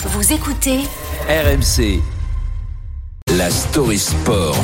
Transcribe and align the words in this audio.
Vous 0.00 0.32
écoutez 0.32 0.78
RMC, 1.28 2.00
la 3.36 3.50
story 3.50 3.98
sport. 3.98 4.56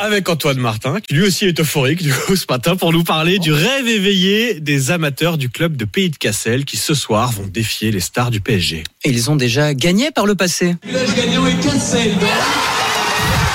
Avec 0.00 0.28
Antoine 0.28 0.58
Martin, 0.58 0.98
qui 1.00 1.14
lui 1.14 1.22
aussi 1.22 1.46
est 1.46 1.60
euphorique 1.60 2.02
du 2.02 2.12
coup 2.12 2.34
ce 2.34 2.46
matin 2.50 2.74
pour 2.74 2.92
nous 2.92 3.04
parler 3.04 3.38
du 3.38 3.52
rêve 3.52 3.86
éveillé 3.86 4.58
des 4.58 4.90
amateurs 4.90 5.38
du 5.38 5.48
club 5.48 5.76
de 5.76 5.84
Pays 5.84 6.10
de 6.10 6.16
Cassel 6.16 6.64
qui 6.64 6.76
ce 6.76 6.92
soir 6.92 7.30
vont 7.30 7.46
défier 7.46 7.92
les 7.92 8.00
stars 8.00 8.32
du 8.32 8.40
PSG. 8.40 8.82
Et 9.04 9.10
ils 9.10 9.30
ont 9.30 9.36
déjà 9.36 9.74
gagné 9.74 10.10
par 10.10 10.26
le 10.26 10.34
passé. 10.34 10.74
Village 10.84 11.14
gagnant 11.14 11.46
est 11.46 11.60
Cassel. 11.62 12.10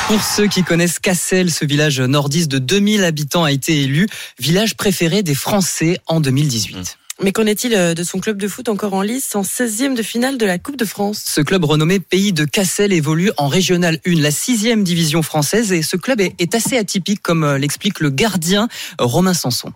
Pour 0.08 0.24
ceux 0.24 0.48
qui 0.48 0.64
connaissent 0.64 1.00
Cassel, 1.00 1.52
ce 1.52 1.66
village 1.66 2.00
nordiste 2.00 2.50
de 2.50 2.60
2000 2.60 3.04
habitants 3.04 3.44
a 3.44 3.52
été 3.52 3.82
élu 3.82 4.08
village 4.40 4.78
préféré 4.78 5.22
des 5.22 5.36
Français 5.36 6.00
en 6.08 6.22
2018. 6.22 6.98
Mais 7.22 7.34
qu'en 7.34 7.46
est-il 7.46 7.76
euh, 7.76 7.94
de 7.94 8.04
son 8.04 8.20
club 8.20 8.38
de 8.38 8.48
foot 8.48 8.70
encore 8.70 8.94
en 8.94 9.02
lice 9.02 9.36
en 9.36 9.42
16e 9.42 9.96
de 9.96 10.02
finale 10.02 10.38
de 10.38 10.46
la 10.46 10.60
Coupe 10.60 10.78
de 10.78 10.86
France? 10.86 11.22
Ce 11.26 11.42
club 11.42 11.66
renommé 11.66 12.00
Pays 12.00 12.32
de 12.32 12.46
Cassel 12.46 12.94
évolue 12.94 13.32
en 13.36 13.50
Régional 13.50 14.00
1, 14.08 14.22
la 14.22 14.32
sixième 14.32 14.86
division 14.86 15.24
française, 15.24 15.74
et 15.74 15.82
ce 15.82 15.98
club 15.98 16.22
est, 16.22 16.34
est 16.40 16.56
assez 16.56 16.78
atypique, 16.78 17.22
comme 17.22 17.44
euh, 17.44 17.58
l'explique 17.58 18.00
le 18.00 18.10
gardien 18.10 18.70
euh, 19.02 19.06
Romain 19.06 19.34
Sanson. 19.34 19.74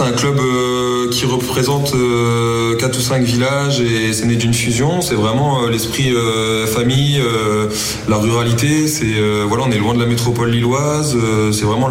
C'est 0.00 0.06
un 0.06 0.12
club 0.12 0.40
euh, 0.40 1.10
qui 1.10 1.26
représente 1.26 1.94
euh, 1.94 2.74
4 2.78 2.96
ou 2.96 3.00
5 3.02 3.22
villages 3.22 3.82
et 3.82 4.14
c'est 4.14 4.24
né 4.24 4.36
d'une 4.36 4.54
fusion. 4.54 5.02
C'est 5.02 5.14
vraiment 5.14 5.62
euh, 5.62 5.70
l'esprit 5.70 6.10
euh, 6.14 6.66
famille, 6.66 7.20
euh, 7.20 7.68
la 8.08 8.16
ruralité. 8.16 8.86
Euh, 9.02 9.44
voilà, 9.46 9.64
on 9.64 9.70
est 9.70 9.76
loin 9.76 9.92
de 9.92 10.00
la 10.00 10.06
métropole 10.06 10.52
lilloise. 10.52 11.14
euh, 11.14 11.52
c'est 11.52 11.66
vraiment 11.66 11.90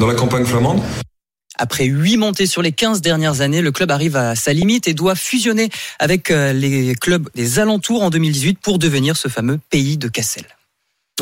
dans 0.00 0.08
la 0.08 0.14
campagne 0.14 0.44
flamande. 0.44 0.82
Après 1.56 1.84
huit 1.84 2.16
montées 2.16 2.46
sur 2.46 2.62
les 2.62 2.72
15 2.72 3.00
dernières 3.00 3.42
années, 3.42 3.62
le 3.62 3.70
club 3.70 3.92
arrive 3.92 4.16
à 4.16 4.34
sa 4.34 4.52
limite 4.52 4.88
et 4.88 4.92
doit 4.92 5.14
fusionner 5.14 5.70
avec 6.00 6.32
euh, 6.32 6.52
les 6.52 6.96
clubs 6.96 7.28
des 7.36 7.60
alentours 7.60 8.02
en 8.02 8.10
2018 8.10 8.58
pour 8.60 8.80
devenir 8.80 9.16
ce 9.16 9.28
fameux 9.28 9.60
Pays 9.70 9.98
de 9.98 10.08
Cassel. 10.08 10.46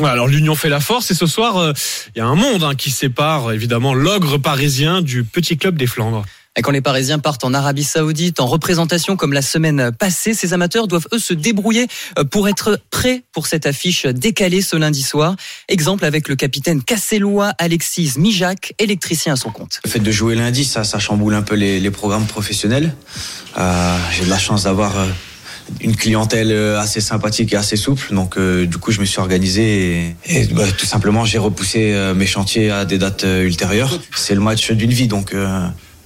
Alors 0.03 0.27
l'union 0.27 0.55
fait 0.55 0.67
la 0.67 0.81
force 0.81 1.09
et 1.11 1.13
ce 1.13 1.25
soir 1.25 1.55
euh, 1.55 1.71
il 2.15 2.19
y 2.19 2.21
a 2.21 2.25
un 2.25 2.35
monde 2.35 2.63
hein, 2.63 2.75
qui 2.75 2.91
sépare 2.91 3.53
évidemment 3.53 3.93
l'ogre 3.93 4.37
parisien 4.37 5.01
du 5.01 5.23
petit 5.23 5.57
club 5.57 5.77
des 5.77 5.87
Flandres. 5.87 6.25
Et 6.57 6.61
quand 6.61 6.71
les 6.71 6.81
Parisiens 6.81 7.19
partent 7.19 7.45
en 7.45 7.53
Arabie 7.53 7.85
Saoudite 7.85 8.41
en 8.41 8.45
représentation 8.45 9.15
comme 9.15 9.31
la 9.31 9.41
semaine 9.41 9.91
passée, 9.97 10.33
ces 10.33 10.51
amateurs 10.51 10.87
doivent 10.87 11.07
eux 11.13 11.19
se 11.19 11.33
débrouiller 11.33 11.87
euh, 12.19 12.25
pour 12.25 12.49
être 12.49 12.77
prêts 12.91 13.23
pour 13.31 13.47
cette 13.47 13.65
affiche 13.65 14.05
décalée 14.05 14.61
ce 14.61 14.75
lundi 14.75 15.01
soir. 15.01 15.37
Exemple 15.69 16.03
avec 16.03 16.27
le 16.27 16.35
capitaine 16.35 16.83
cassellois 16.83 17.53
Alexis 17.57 18.15
Mijac, 18.17 18.73
électricien 18.79 19.33
à 19.33 19.35
son 19.37 19.51
compte. 19.51 19.79
Le 19.85 19.89
fait 19.89 19.99
de 19.99 20.11
jouer 20.11 20.35
lundi, 20.35 20.65
ça, 20.65 20.83
ça 20.83 20.99
chamboule 20.99 21.35
un 21.35 21.41
peu 21.41 21.55
les, 21.55 21.79
les 21.79 21.91
programmes 21.91 22.27
professionnels. 22.27 22.93
Euh, 23.57 23.97
J'ai 24.11 24.25
de 24.25 24.29
la 24.29 24.39
chance 24.39 24.63
d'avoir 24.63 24.97
euh, 24.97 25.05
une 25.81 25.95
clientèle 25.95 26.51
euh, 26.51 26.79
assez 26.79 27.01
sympathique 27.01 27.53
et 27.53 27.55
assez 27.55 27.75
souple. 27.75 28.13
Donc, 28.13 28.37
euh, 28.37 28.65
du 28.65 28.77
coup, 28.77 28.91
je 28.91 28.99
me 28.99 29.05
suis 29.05 29.19
organisé 29.19 30.15
et, 30.25 30.45
bah, 30.47 30.63
tout 30.77 30.85
simplement, 30.85 31.25
j'ai 31.25 31.37
repoussé 31.37 31.93
euh, 31.93 32.13
mes 32.13 32.25
chantiers 32.25 32.71
à 32.71 32.85
des 32.85 32.97
dates 32.97 33.23
euh, 33.23 33.43
ultérieures. 33.43 33.99
C'est 34.15 34.35
le 34.35 34.41
match 34.41 34.71
d'une 34.71 34.91
vie, 34.91 35.07
donc 35.07 35.33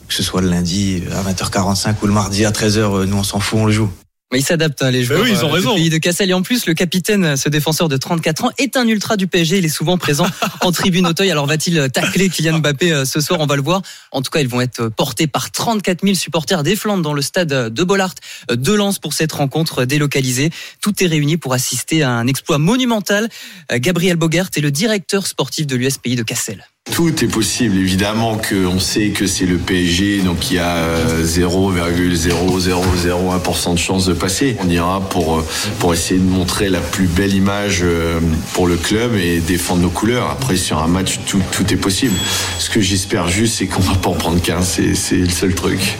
que 0.10 0.16
ce 0.16 0.24
soit 0.24 0.42
le 0.42 0.50
lundi 0.50 1.04
à 1.14 1.22
20h45 1.22 1.96
ou 2.02 2.08
le 2.08 2.14
mardi 2.14 2.44
à 2.44 2.52
13h, 2.52 2.80
euh, 2.80 3.06
nous 3.06 3.18
on 3.18 3.24
s'en 3.24 3.40
fout, 3.40 3.60
on 3.60 3.66
le 3.66 3.72
joue. 3.72 3.90
Mais 4.32 4.40
ils 4.40 4.44
s'adaptent, 4.44 4.84
hein, 4.84 4.92
les 4.92 5.04
joueurs 5.04 5.22
oui, 5.24 5.32
ils 5.32 5.44
ont 5.44 5.50
euh, 5.50 5.54
raison. 5.54 5.74
pays 5.74 5.90
de 5.90 5.98
Cassel. 5.98 6.30
Et 6.30 6.34
en 6.34 6.44
plus, 6.44 6.68
le 6.68 6.76
capitaine, 6.76 7.36
ce 7.36 7.50
défenseur 7.50 7.90
de 7.90 7.98
34 7.98 8.46
ans, 8.46 8.52
est 8.60 8.78
un 8.78 8.88
ultra 8.88 9.18
du 9.18 9.26
PSG. 9.26 9.58
Il 9.58 9.66
est 9.66 9.70
souvent 9.70 9.98
présent 9.98 10.28
en 10.62 10.72
tribune 10.72 11.08
Auteuil. 11.08 11.32
Alors 11.32 11.48
va-t-il 11.48 11.90
tacler 11.90 12.30
Kylian 12.30 12.60
Mbappé 12.60 12.92
euh, 12.92 13.06
ce 13.06 13.22
soir? 13.22 13.40
On 13.40 13.48
va 13.48 13.56
le 13.56 13.64
voir. 13.64 13.82
En 14.12 14.22
tout 14.22 14.30
cas, 14.30 14.42
ils 14.42 14.48
vont 14.48 14.62
être 14.62 14.88
portés 14.90 15.26
par 15.26 15.50
34 15.50 16.04
000 16.04 16.14
supporters 16.14 16.62
des 16.62 16.76
Flandres 16.76 17.02
dans 17.02 17.14
le 17.14 17.24
stade 17.24 17.50
de 17.50 17.84
Bollard 17.84 18.14
de 18.52 18.74
Lens 18.74 19.00
pour 19.00 19.14
cette 19.14 19.32
rencontre 19.32 19.86
délocalisée. 19.86 20.52
Tout 20.80 21.04
est 21.04 21.08
réuni 21.08 21.38
pour 21.38 21.54
assister 21.54 22.04
à 22.04 22.12
un 22.12 22.28
exploit 22.28 22.60
monumental. 22.60 23.30
Euh, 23.72 23.80
Gabriel 23.80 24.16
Bogert 24.16 24.50
est 24.56 24.62
le 24.62 24.72
directeur 24.72 25.26
sportif 25.26 25.66
de 25.66 25.76
l'US 25.76 25.98
Pays 25.98 26.16
de 26.16 26.24
Cassel. 26.24 26.68
Tout 26.92 27.24
est 27.24 27.28
possible, 27.28 27.78
évidemment 27.78 28.38
qu'on 28.38 28.80
sait 28.80 29.10
que 29.10 29.28
c'est 29.28 29.46
le 29.46 29.58
PSG, 29.58 30.22
donc 30.22 30.52
il 30.52 30.56
y 30.56 30.60
a 30.60 30.78
euh, 30.78 31.24
0,0001% 31.24 33.74
de 33.74 33.80
chance 33.80 34.06
de 34.06 34.14
passer. 34.14 34.58
On 34.60 34.70
ira 34.70 35.02
pour, 35.10 35.40
euh, 35.40 35.48
pour 35.80 35.94
essayer 35.94 36.20
de 36.20 36.26
montrer 36.26 36.70
la 36.70 36.82
plus 36.82 37.08
belle 37.08 37.34
image 37.34 37.80
euh, 37.84 38.20
pour 38.54 38.68
le 38.68 38.76
club 38.76 39.16
et 39.16 39.40
défendre 39.40 39.82
nos 39.82 39.90
couleurs. 39.90 40.30
Après, 40.30 40.58
sur 40.58 40.80
un 40.80 40.88
match, 40.88 41.20
tout, 41.26 41.42
tout 41.52 41.74
est 41.74 41.78
possible. 41.78 42.16
Ce 42.58 42.70
que 42.70 42.82
j'espère 42.82 43.30
juste, 43.30 43.60
c'est 43.60 43.68
qu'on 43.68 43.82
va 43.82 43.96
pas 43.96 44.10
en 44.10 44.16
prendre 44.16 44.42
qu'un, 44.42 44.62
c'est 44.62 45.16
le 45.16 45.30
seul 45.30 45.56
truc. 45.56 45.98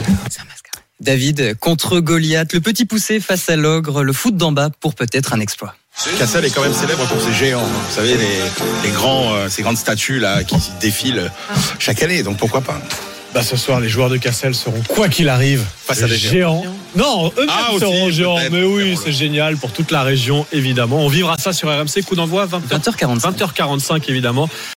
David 1.00 1.56
contre 1.58 2.00
Goliath, 2.00 2.52
le 2.52 2.60
petit 2.60 2.84
poussé 2.84 3.20
face 3.20 3.48
à 3.48 3.56
l'ogre, 3.56 4.02
le 4.02 4.12
foot 4.12 4.36
d'en 4.36 4.52
bas 4.52 4.68
pour 4.80 4.94
peut-être 4.94 5.32
un 5.32 5.40
exploit. 5.40 5.74
Cassel 6.18 6.44
est 6.44 6.50
quand 6.50 6.62
même 6.62 6.72
célèbre 6.72 7.04
pour 7.06 7.20
ses 7.20 7.32
géants. 7.32 7.60
Vous 7.62 7.94
savez, 7.94 8.14
les, 8.16 8.38
les 8.84 8.90
grands, 8.90 9.34
euh, 9.34 9.48
ces 9.48 9.62
grandes 9.62 9.76
statues 9.76 10.18
là 10.18 10.44
qui 10.44 10.56
défilent 10.80 11.30
chaque 11.78 12.02
année. 12.02 12.22
Donc 12.22 12.38
pourquoi 12.38 12.60
pas? 12.62 12.80
Bah 13.32 13.42
ce 13.44 13.56
soir 13.56 13.78
les 13.78 13.88
joueurs 13.88 14.10
de 14.10 14.16
Cassel 14.16 14.56
seront 14.56 14.82
quoi 14.88 15.08
qu'il 15.08 15.28
arrive 15.28 15.62
Face 15.86 16.02
à 16.02 16.08
des 16.08 16.16
géants. 16.16 16.64
Non, 16.96 17.30
eux-mêmes 17.38 17.48
Ah, 17.48 17.70
aussi, 17.70 17.80
seront 17.80 18.10
géants. 18.10 18.36
Mais 18.50 18.64
oui, 18.64 18.98
c'est 19.02 19.12
génial 19.12 19.56
pour 19.56 19.70
toute 19.72 19.92
la 19.92 20.02
région 20.02 20.46
évidemment. 20.52 20.96
On 21.04 21.08
vivra 21.08 21.36
ça 21.38 21.52
sur 21.52 21.68
RMC 21.68 22.02
coup 22.04 22.16
d'envoi 22.16 22.46
20h 22.46 22.96
20h45. 22.96 23.36
20h45 23.54 24.02
évidemment. 24.08 24.48